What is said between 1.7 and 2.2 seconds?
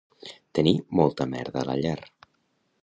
la llar